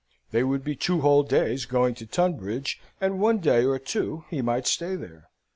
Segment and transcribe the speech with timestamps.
[0.31, 4.41] They would be two whole days going to Tunbridge, and one day or two he
[4.41, 5.29] might stay there.